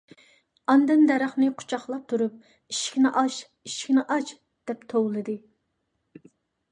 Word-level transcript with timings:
ئاندىن 0.73 1.03
دەرەخنى 1.09 1.49
قۇچاقلاپ 1.57 2.07
تۇرۇپ: 2.13 2.39
«ئىشىكنى 2.73 3.11
ئاچ! 3.21 3.37
ئىشىكنى 3.69 4.05
ئاچ!» 4.15 4.31
دەپ 4.71 4.87
توۋلىدى. 4.95 5.37